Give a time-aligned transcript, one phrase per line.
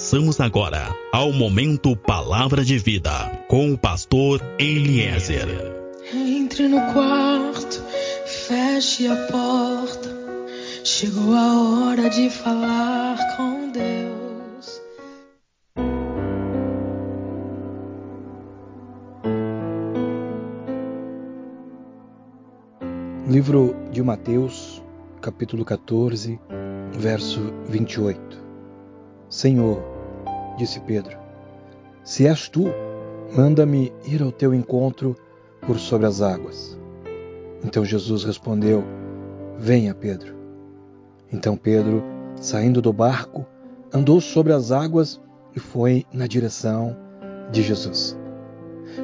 [0.00, 3.10] Passamos agora ao momento Palavra de Vida
[3.48, 5.46] com o pastor Eliezer.
[6.10, 7.84] Entre no quarto,
[8.24, 10.08] feche a porta.
[10.84, 14.80] Chegou a hora de falar com Deus.
[23.28, 24.82] Livro de Mateus,
[25.20, 26.40] capítulo 14,
[26.98, 28.39] verso 28.
[29.30, 29.80] Senhor,
[30.58, 31.16] disse Pedro,
[32.02, 32.64] se és tu,
[33.36, 35.16] manda-me ir ao teu encontro
[35.64, 36.76] por sobre as águas.
[37.64, 38.82] Então Jesus respondeu:
[39.56, 40.34] Venha, Pedro.
[41.32, 42.02] Então Pedro,
[42.34, 43.46] saindo do barco,
[43.94, 45.20] andou sobre as águas
[45.54, 46.96] e foi na direção
[47.52, 48.18] de Jesus.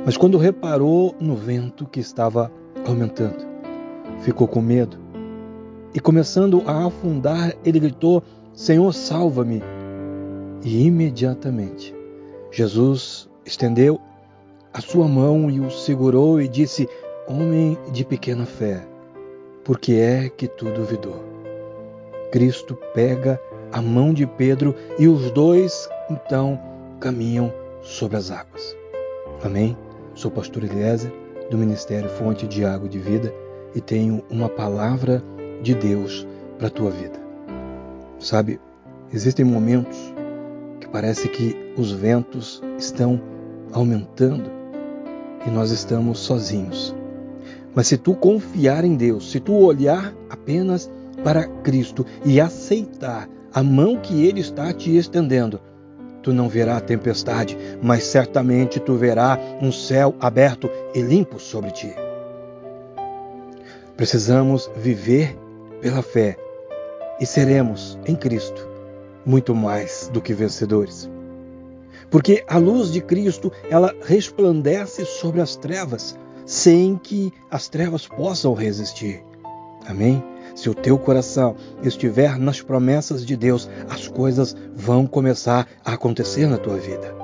[0.04, 2.50] Mas quando reparou no vento que estava
[2.84, 3.46] aumentando,
[4.22, 4.98] ficou com medo
[5.94, 9.62] e, começando a afundar, ele gritou: Senhor, salva-me.
[10.66, 11.94] E imediatamente
[12.50, 14.00] Jesus estendeu
[14.74, 16.88] a sua mão e o segurou e disse:
[17.28, 18.84] Homem de pequena fé,
[19.62, 21.22] por que é que tu duvidou?
[22.32, 26.60] Cristo pega a mão de Pedro e os dois então
[26.98, 28.76] caminham sobre as águas.
[29.44, 29.78] Amém?
[30.16, 31.12] Sou pastor Eliezer
[31.48, 33.32] do Ministério Fonte de Água de Vida
[33.72, 35.22] e tenho uma palavra
[35.62, 36.26] de Deus
[36.58, 37.20] para a tua vida.
[38.18, 38.58] Sabe,
[39.12, 40.15] existem momentos
[40.92, 43.20] Parece que os ventos estão
[43.72, 44.50] aumentando
[45.46, 46.94] e nós estamos sozinhos.
[47.74, 50.90] Mas se tu confiar em Deus, se tu olhar apenas
[51.22, 55.60] para Cristo e aceitar a mão que Ele está te estendendo,
[56.22, 61.70] tu não verá a tempestade, mas certamente tu verá um céu aberto e limpo sobre
[61.70, 61.94] ti.
[63.96, 65.36] Precisamos viver
[65.80, 66.36] pela fé
[67.20, 68.75] e seremos em Cristo
[69.26, 71.10] muito mais do que vencedores.
[72.08, 76.16] Porque a luz de Cristo, ela resplandece sobre as trevas,
[76.46, 79.24] sem que as trevas possam resistir.
[79.84, 80.22] Amém?
[80.54, 86.46] Se o teu coração estiver nas promessas de Deus, as coisas vão começar a acontecer
[86.46, 87.14] na tua vida.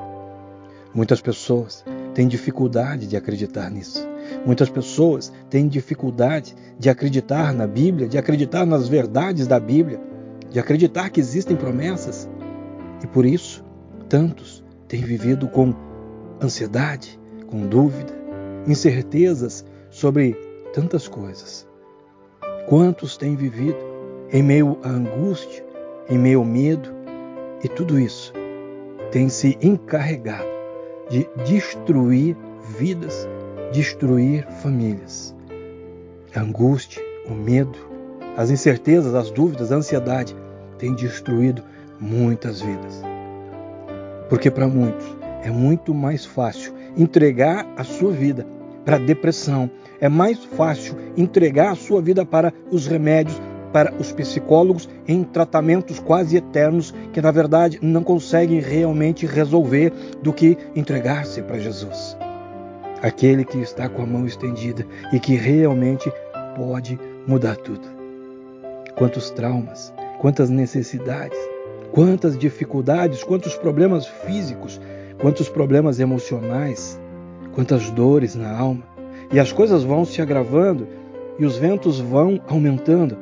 [0.93, 4.07] Muitas pessoas têm dificuldade de acreditar nisso.
[4.45, 10.12] Muitas pessoas têm dificuldade de acreditar na Bíblia, de acreditar nas verdades da Bíblia
[10.53, 12.29] de acreditar que existem promessas.
[13.03, 13.65] E por isso,
[14.09, 15.75] tantos têm vivido com
[16.41, 18.13] ansiedade, com dúvida,
[18.67, 20.35] incertezas sobre
[20.73, 21.67] tantas coisas.
[22.69, 23.79] Quantos têm vivido
[24.31, 25.65] em meio à angústia,
[26.09, 26.91] em meio ao medo,
[27.65, 28.33] e tudo isso
[29.11, 30.49] tem se encarregado
[31.09, 32.37] de destruir
[32.79, 33.29] vidas,
[33.73, 35.35] destruir famílias.
[36.35, 37.92] A angústia, o medo,
[38.37, 40.35] as incertezas, as dúvidas, a ansiedade
[40.79, 41.63] têm destruído
[42.01, 43.03] muitas vidas.
[44.29, 45.07] Porque para muitos
[45.43, 48.47] é muito mais fácil entregar a sua vida
[48.85, 49.71] para a depressão,
[50.01, 53.41] é mais fácil entregar a sua vida para os remédios,
[53.73, 60.33] para os psicólogos em tratamentos quase eternos que na verdade não conseguem realmente resolver do
[60.33, 62.17] que entregar-se para Jesus.
[63.03, 66.13] Aquele que está com a mão estendida e que realmente
[66.57, 68.02] pode mudar tudo.
[68.97, 71.39] Quantos traumas, quantas necessidades,
[71.93, 74.81] quantas dificuldades, quantos problemas físicos,
[75.21, 77.01] quantos problemas emocionais,
[77.55, 78.83] quantas dores na alma.
[79.33, 80.87] E as coisas vão se agravando
[81.39, 83.17] e os ventos vão aumentando.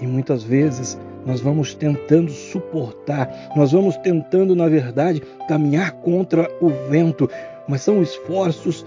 [0.00, 6.68] E muitas vezes nós vamos tentando suportar, nós vamos tentando, na verdade, caminhar contra o
[6.88, 7.28] vento,
[7.66, 8.86] mas são esforços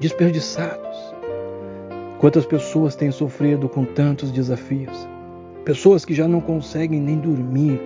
[0.00, 0.96] desperdiçados.
[2.18, 5.08] Quantas pessoas têm sofrido com tantos desafios?
[5.68, 7.78] Pessoas que já não conseguem nem dormir.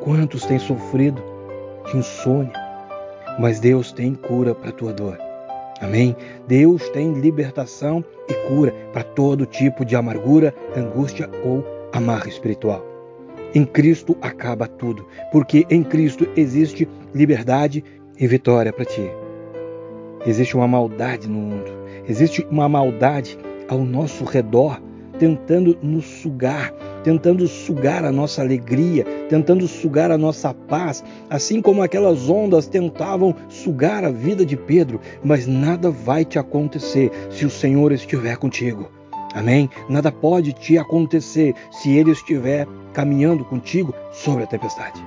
[0.00, 1.20] Quantos têm sofrido
[1.90, 2.52] de insônia?
[3.40, 5.18] Mas Deus tem cura para a tua dor.
[5.80, 6.14] Amém?
[6.46, 12.86] Deus tem libertação e cura para todo tipo de amargura, angústia ou amarra espiritual.
[13.52, 17.82] Em Cristo acaba tudo, porque em Cristo existe liberdade
[18.16, 19.10] e vitória para ti.
[20.24, 21.72] Existe uma maldade no mundo,
[22.08, 23.36] existe uma maldade
[23.68, 24.80] ao nosso redor
[25.18, 26.72] tentando nos sugar,
[27.02, 33.34] tentando sugar a nossa alegria, tentando sugar a nossa paz, assim como aquelas ondas tentavam
[33.48, 38.90] sugar a vida de Pedro, mas nada vai te acontecer se o Senhor estiver contigo.
[39.34, 39.68] Amém?
[39.88, 45.00] Nada pode te acontecer se Ele estiver caminhando contigo sobre a tempestade.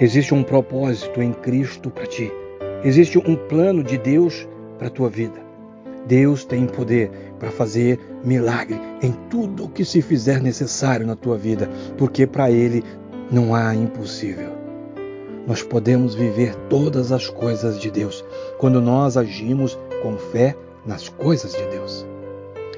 [0.00, 2.30] Existe um propósito em Cristo para ti.
[2.82, 4.46] Existe um plano de Deus
[4.76, 5.40] para a tua vida.
[6.06, 11.36] Deus tem poder para fazer milagre em tudo o que se fizer necessário na tua
[11.36, 12.84] vida, porque para Ele
[13.30, 14.52] não há impossível.
[15.46, 18.24] nós podemos viver todas as coisas de Deus
[18.58, 22.06] quando nós agimos com fé nas coisas de Deus.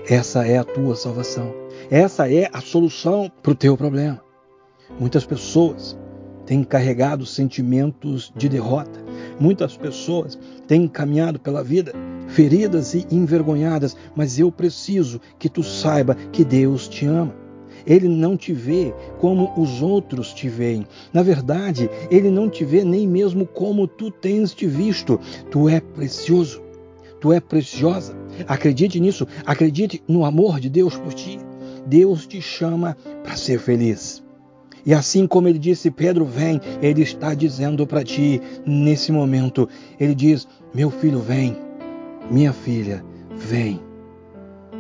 [0.08, 1.52] Essa é a tua salvação.
[1.90, 4.20] Essa é a solução para o teu problema.
[4.98, 5.96] Muitas pessoas
[6.44, 9.00] têm carregado sentimentos de derrota.
[9.38, 11.92] Muitas pessoas têm caminhado pela vida
[12.36, 17.34] feridas e envergonhadas, mas eu preciso que tu saiba que Deus te ama.
[17.86, 20.86] Ele não te vê como os outros te veem.
[21.14, 25.18] Na verdade, ele não te vê nem mesmo como tu tens te visto.
[25.50, 26.60] Tu é precioso.
[27.22, 28.14] Tu é preciosa.
[28.46, 29.26] Acredite nisso.
[29.46, 31.38] Acredite no amor de Deus por ti.
[31.86, 34.22] Deus te chama para ser feliz.
[34.84, 39.66] E assim como ele disse, Pedro, vem, ele está dizendo para ti nesse momento.
[39.98, 41.65] Ele diz: Meu filho, vem.
[42.30, 43.80] Minha filha, vem.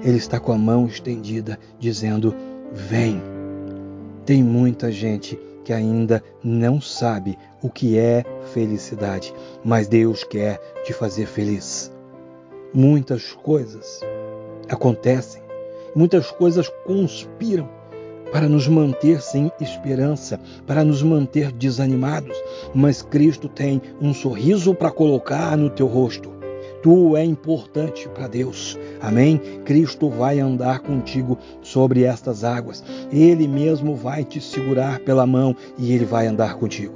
[0.02, 2.34] Ele está com a mão estendida, dizendo:
[2.72, 3.22] Vem.
[4.24, 9.32] Tem muita gente que ainda não sabe o que é felicidade,
[9.64, 11.92] mas Deus quer te fazer feliz.
[12.74, 14.00] Muitas coisas
[14.68, 15.40] acontecem,
[15.94, 17.68] muitas coisas conspiram
[18.32, 22.36] para nos manter sem esperança, para nos manter desanimados,
[22.74, 26.35] mas Cristo tem um sorriso para colocar no teu rosto.
[26.82, 28.78] Tu é importante para Deus.
[29.00, 29.38] Amém?
[29.64, 32.84] Cristo vai andar contigo sobre estas águas.
[33.10, 36.94] Ele mesmo vai te segurar pela mão e ele vai andar contigo.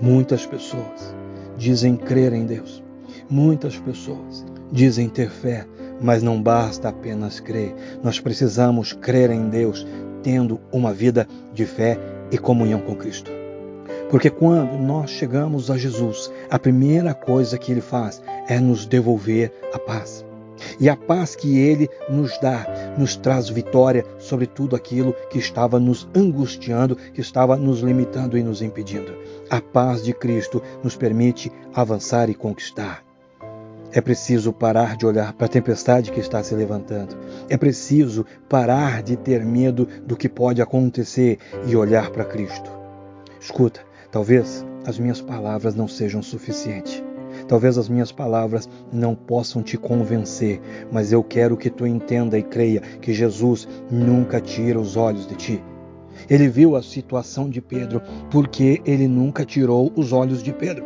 [0.00, 1.14] Muitas pessoas
[1.58, 2.82] dizem crer em Deus.
[3.28, 5.66] Muitas pessoas dizem ter fé,
[6.00, 7.74] mas não basta apenas crer.
[8.02, 9.86] Nós precisamos crer em Deus,
[10.22, 11.98] tendo uma vida de fé
[12.30, 13.30] e comunhão com Cristo.
[14.10, 19.52] Porque quando nós chegamos a Jesus, a primeira coisa que ele faz é nos devolver
[19.72, 20.24] a paz.
[20.78, 22.66] E a paz que ele nos dá
[22.98, 28.42] nos traz vitória sobre tudo aquilo que estava nos angustiando, que estava nos limitando e
[28.42, 29.16] nos impedindo.
[29.48, 33.04] A paz de Cristo nos permite avançar e conquistar.
[33.92, 37.16] É preciso parar de olhar para a tempestade que está se levantando.
[37.48, 42.70] É preciso parar de ter medo do que pode acontecer e olhar para Cristo.
[43.40, 43.80] Escuta,
[44.10, 47.02] Talvez as minhas palavras não sejam suficientes.
[47.46, 50.60] Talvez as minhas palavras não possam te convencer,
[50.90, 55.36] mas eu quero que tu entenda e creia que Jesus nunca tira os olhos de
[55.36, 55.64] ti.
[56.28, 60.84] Ele viu a situação de Pedro porque ele nunca tirou os olhos de Pedro.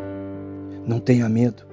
[0.86, 1.64] Não tenha medo.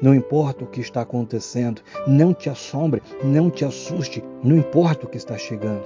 [0.00, 5.08] Não importa o que está acontecendo, não te assombre, não te assuste, não importa o
[5.08, 5.82] que está chegando.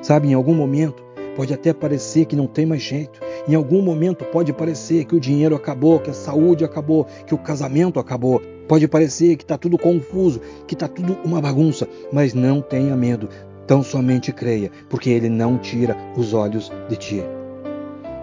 [0.00, 1.04] Sabe, em algum momento
[1.36, 5.20] pode até parecer que não tem mais jeito, em algum momento pode parecer que o
[5.20, 8.42] dinheiro acabou, que a saúde acabou, que o casamento acabou.
[8.68, 13.30] Pode parecer que está tudo confuso, que está tudo uma bagunça, mas não tenha medo.
[13.66, 17.22] Tão somente creia, porque Ele não tira os olhos de ti.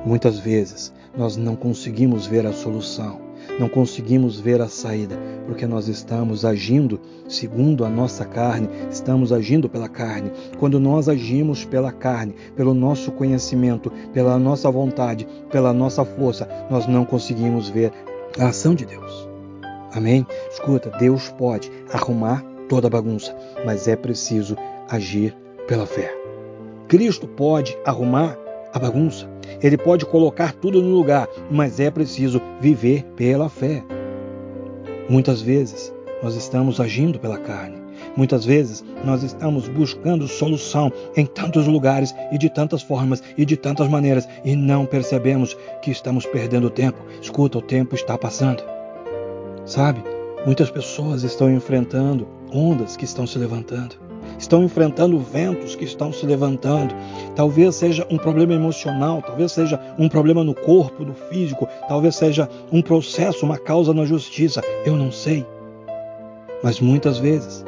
[0.05, 3.24] Muitas vezes nós não conseguimos ver a solução,
[3.59, 9.69] não conseguimos ver a saída, porque nós estamos agindo segundo a nossa carne, estamos agindo
[9.69, 10.31] pela carne.
[10.59, 16.87] Quando nós agimos pela carne, pelo nosso conhecimento, pela nossa vontade, pela nossa força, nós
[16.87, 17.91] não conseguimos ver
[18.39, 19.27] a ação de Deus.
[19.93, 20.27] Amém?
[20.51, 24.57] Escuta, Deus pode arrumar toda a bagunça, mas é preciso
[24.89, 25.35] agir
[25.67, 26.13] pela fé.
[26.87, 28.37] Cristo pode arrumar
[28.73, 29.27] a bagunça,
[29.61, 33.83] ele pode colocar tudo no lugar, mas é preciso viver pela fé.
[35.09, 37.83] Muitas vezes nós estamos agindo pela carne.
[38.15, 43.55] Muitas vezes nós estamos buscando solução em tantos lugares e de tantas formas e de
[43.55, 46.97] tantas maneiras e não percebemos que estamos perdendo tempo.
[47.21, 48.63] Escuta, o tempo está passando.
[49.65, 50.03] Sabe?
[50.45, 54.04] Muitas pessoas estão enfrentando ondas que estão se levantando
[54.37, 56.93] estão enfrentando ventos que estão se levantando.
[57.35, 62.49] Talvez seja um problema emocional, talvez seja um problema no corpo, no físico, talvez seja
[62.71, 64.61] um processo, uma causa na justiça.
[64.85, 65.45] Eu não sei.
[66.63, 67.63] Mas muitas vezes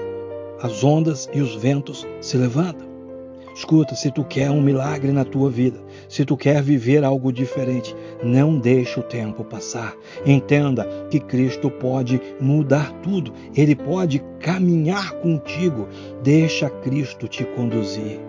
[0.61, 2.86] as ondas e os ventos se levantam.
[3.57, 7.95] Escuta, se tu quer um milagre na tua vida, se tu quer viver algo diferente,
[8.23, 9.95] não deixe o tempo passar.
[10.23, 15.87] Entenda que Cristo pode mudar tudo, ele pode caminhar contigo.
[16.21, 18.19] Deixa Cristo te conduzir.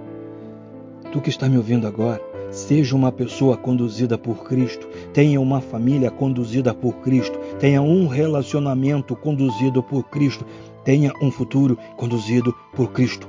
[1.12, 6.11] Tu que está me ouvindo agora, seja uma pessoa conduzida por Cristo, tenha uma família
[6.11, 10.47] conduzida por Cristo, tenha um relacionamento conduzido por Cristo,
[10.85, 13.28] tenha um futuro conduzido por Cristo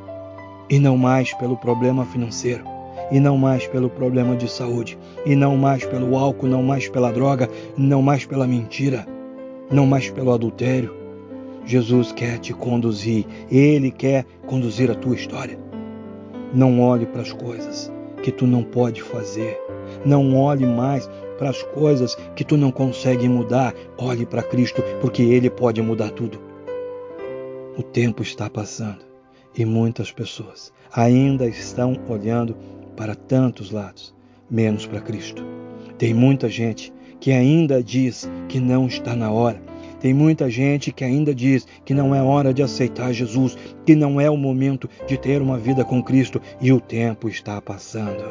[0.69, 2.63] e não mais pelo problema financeiro,
[3.11, 7.11] e não mais pelo problema de saúde, e não mais pelo álcool, não mais pela
[7.11, 9.05] droga, não mais pela mentira,
[9.71, 10.95] não mais pelo adultério.
[11.65, 15.59] Jesus quer te conduzir, Ele quer conduzir a tua história.
[16.53, 17.91] Não olhe para as coisas
[18.23, 19.59] que tu não pode fazer.
[20.05, 23.73] Não olhe mais para as coisas que tu não consegue mudar.
[23.97, 26.39] Olhe para Cristo, porque Ele pode mudar tudo.
[27.77, 29.08] O tempo está passando
[29.55, 32.55] e muitas pessoas ainda estão olhando
[32.95, 34.13] para tantos lados,
[34.49, 35.43] menos para Cristo.
[35.97, 39.61] Tem muita gente que ainda diz que não está na hora.
[39.99, 44.19] Tem muita gente que ainda diz que não é hora de aceitar Jesus, que não
[44.19, 48.23] é o momento de ter uma vida com Cristo e o tempo está passando.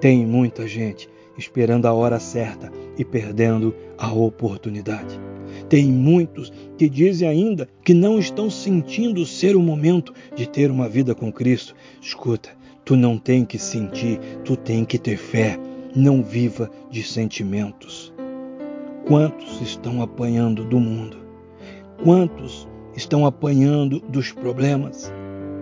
[0.00, 5.20] Tem muita gente esperando a hora certa e perdendo a oportunidade.
[5.68, 10.88] Tem muitos que dizem ainda que não estão sentindo ser o momento de ter uma
[10.88, 11.74] vida com Cristo.
[12.00, 12.50] Escuta,
[12.84, 15.58] tu não tem que sentir, tu tem que ter fé.
[15.94, 18.12] Não viva de sentimentos.
[19.06, 21.16] Quantos estão apanhando do mundo?
[22.02, 25.12] Quantos estão apanhando dos problemas?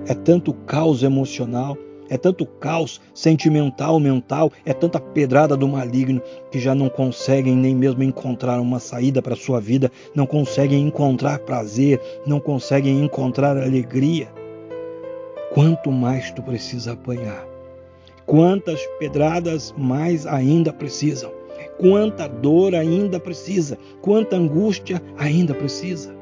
[0.07, 1.79] É tanto caos emocional,
[2.15, 7.75] é tanto caos sentimental, mental, é tanta pedrada do maligno que já não conseguem nem
[7.75, 14.29] mesmo encontrar uma saída para sua vida, não conseguem encontrar prazer, não conseguem encontrar alegria.
[15.53, 17.49] Quanto mais tu precisa apanhar,
[18.27, 21.33] Quantas pedradas mais ainda precisam?
[21.79, 23.77] Quanta dor ainda precisa?
[24.01, 26.15] Quanta angústia ainda precisa?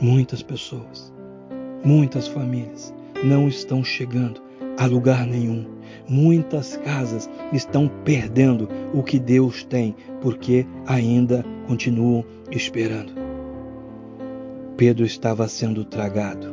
[0.00, 1.12] Muitas pessoas,
[1.84, 4.42] muitas famílias não estão chegando
[4.78, 5.66] a lugar nenhum.
[6.08, 13.12] Muitas casas estão perdendo o que Deus tem porque ainda continuam esperando.
[14.76, 16.52] Pedro estava sendo tragado.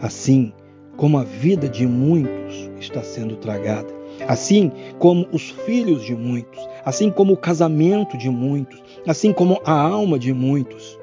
[0.00, 0.52] Assim,
[0.96, 3.88] como a vida de muitos está sendo tragada,
[4.26, 9.72] assim como os filhos de muitos, assim como o casamento de muitos, assim como a
[9.72, 10.98] alma de muitos.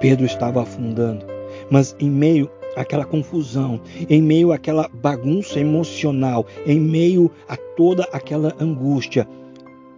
[0.00, 1.26] Pedro estava afundando,
[1.70, 8.54] mas em meio àquela confusão, em meio àquela bagunça emocional, em meio a toda aquela
[8.60, 9.26] angústia,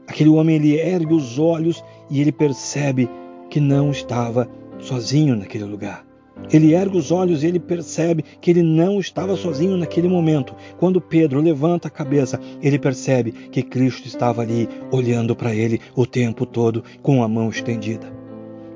[0.07, 3.09] aquele homem ele ergue os olhos e ele percebe
[3.51, 6.07] que não estava sozinho naquele lugar.
[6.53, 10.55] Ele ergue os olhos e ele percebe que ele não estava sozinho naquele momento.
[10.79, 16.07] Quando Pedro levanta a cabeça, ele percebe que Cristo estava ali olhando para ele o
[16.07, 18.11] tempo todo com a mão estendida.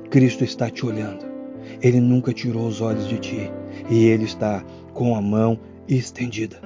[0.09, 1.32] Cristo está te olhando.
[1.81, 3.51] Ele nunca tirou os olhos de ti
[3.89, 6.59] e ele está com a mão estendida.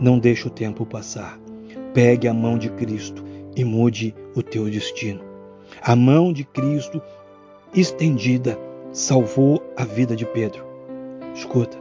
[0.00, 1.38] Não deixe o tempo passar.
[1.92, 3.24] Pegue a mão de Cristo
[3.56, 5.20] e mude o teu destino.
[5.82, 7.00] A mão de Cristo
[7.74, 8.58] estendida
[8.92, 10.64] salvou a vida de Pedro.
[11.34, 11.76] Escuta,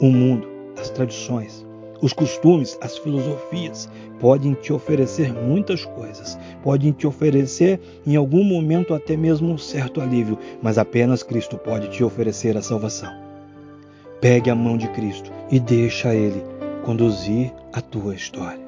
[0.00, 1.66] o mundo, as tradições,
[2.00, 3.88] os costumes, as filosofias
[4.20, 10.00] podem te oferecer muitas coisas, podem te oferecer em algum momento até mesmo um certo
[10.00, 13.12] alívio, mas apenas Cristo pode te oferecer a salvação.
[14.20, 16.42] Pegue a mão de Cristo e deixa Ele
[16.84, 18.66] conduzir a tua história.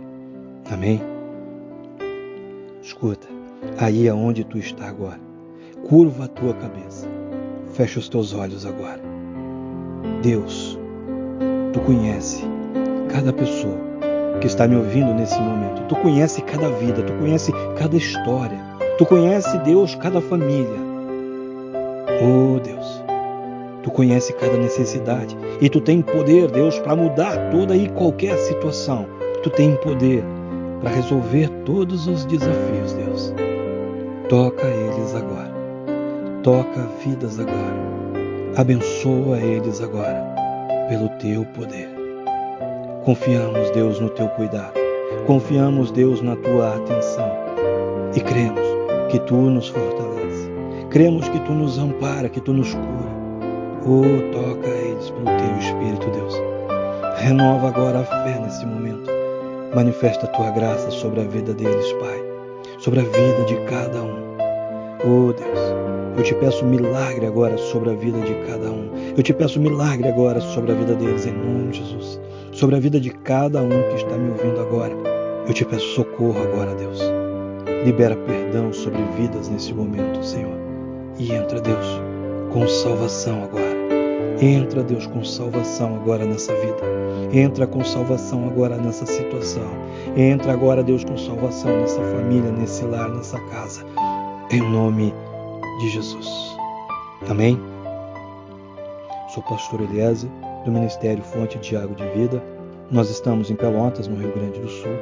[0.70, 1.00] Amém?
[2.82, 3.28] Escuta,
[3.78, 5.20] aí é onde tu está agora.
[5.88, 7.08] Curva a tua cabeça
[7.74, 9.00] Fecha os teus olhos agora.
[10.22, 10.78] Deus,
[11.72, 12.44] tu conhece
[13.12, 13.76] cada pessoa
[14.40, 15.82] que está me ouvindo nesse momento.
[15.88, 18.58] Tu conhece cada vida, tu conhece cada história.
[18.96, 20.90] Tu conhece, Deus, cada família.
[22.22, 23.02] Oh, Deus,
[23.82, 29.06] tu conhece cada necessidade e tu tem poder, Deus, para mudar toda e qualquer situação.
[29.42, 30.22] Tu tem poder
[30.80, 33.34] para resolver todos os desafios, Deus.
[34.28, 35.50] Toca eles agora.
[36.42, 37.90] Toca vidas agora.
[38.56, 40.22] Abençoa eles agora,
[40.88, 41.99] pelo teu poder.
[43.04, 44.74] Confiamos, Deus, no teu cuidado.
[45.26, 47.30] Confiamos, Deus, na tua atenção.
[48.14, 48.60] E cremos
[49.08, 50.50] que tu nos fortalece.
[50.90, 53.10] Cremos que tu nos ampara, que tu nos cura.
[53.86, 56.34] Oh, toca eles pelo teu Espírito, Deus.
[57.16, 59.10] Renova agora a fé nesse momento.
[59.74, 62.22] Manifesta a tua graça sobre a vida deles, Pai.
[62.78, 64.36] Sobre a vida de cada um.
[65.06, 65.58] Oh, Deus.
[66.18, 68.90] Eu te peço milagre agora sobre a vida de cada um.
[69.16, 72.20] Eu te peço milagre agora sobre a vida deles, em nome de Jesus.
[72.60, 74.92] Sobre a vida de cada um que está me ouvindo agora.
[75.48, 77.00] Eu te peço socorro agora, Deus.
[77.86, 80.58] Libera perdão sobre vidas nesse momento, Senhor.
[81.18, 81.86] E entra, Deus,
[82.52, 83.64] com salvação agora.
[84.42, 86.82] Entra, Deus, com salvação agora nessa vida.
[87.32, 89.70] Entra com salvação agora nessa situação.
[90.14, 93.86] Entra agora, Deus, com salvação nessa família, nesse lar, nessa casa.
[94.50, 95.14] Em nome
[95.80, 96.28] de Jesus.
[97.26, 97.58] Amém?
[99.32, 100.28] Sou pastor Eliezer,
[100.64, 102.42] do Ministério Fonte de Água de Vida.
[102.90, 104.92] Nós estamos em Pelotas, no Rio Grande do Sul.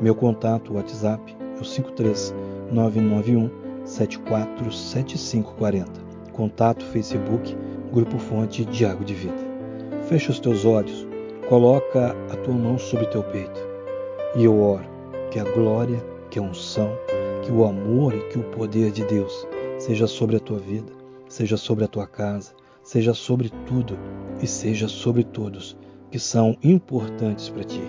[0.00, 3.50] Meu contato, WhatsApp, é o 53991
[3.84, 6.06] 747540.
[6.32, 7.56] Contato Facebook,
[7.92, 9.46] Grupo Fonte de Água de Vida.
[10.08, 11.06] Fecha os teus olhos,
[11.48, 13.60] coloca a tua mão sobre teu peito
[14.36, 14.84] E eu oro
[15.30, 16.90] que a glória, que a unção,
[17.42, 19.46] que o amor e que o poder de Deus
[19.78, 20.92] seja sobre a tua vida,
[21.28, 22.52] seja sobre a tua casa,
[22.86, 23.98] seja sobre tudo
[24.40, 25.76] e seja sobre todos
[26.08, 27.82] que são importantes para ti.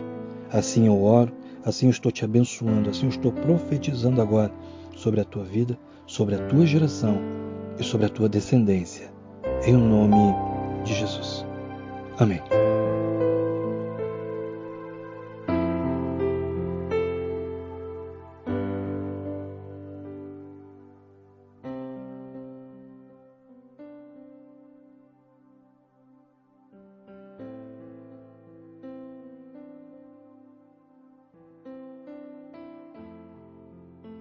[0.49, 1.31] Assim eu oro,
[1.63, 4.51] assim eu estou te abençoando, assim eu estou profetizando agora
[4.95, 5.77] sobre a tua vida,
[6.07, 7.19] sobre a tua geração
[7.79, 9.13] e sobre a tua descendência.
[9.63, 10.33] Em nome
[10.83, 11.45] de Jesus.
[12.17, 12.41] Amém.